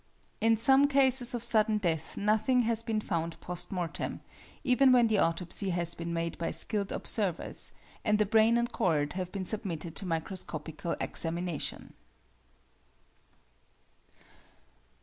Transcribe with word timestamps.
In 0.41 0.57
some 0.57 0.87
cases 0.87 1.35
of 1.35 1.43
sudden 1.43 1.77
death 1.77 2.17
nothing 2.17 2.63
has 2.63 2.81
been 2.81 3.01
found 3.01 3.39
post 3.39 3.71
mortem, 3.71 4.21
even 4.63 4.91
when 4.91 5.05
the 5.05 5.19
autopsy 5.19 5.69
has 5.69 5.93
been 5.93 6.11
made 6.11 6.39
by 6.39 6.49
skilled 6.49 6.91
observers, 6.91 7.71
and 8.03 8.17
the 8.17 8.25
brain 8.25 8.57
and 8.57 8.71
cord 8.71 9.13
have 9.13 9.31
been 9.31 9.45
submitted 9.45 9.95
to 9.97 10.07
microscopical 10.07 10.95
examination. 10.99 11.93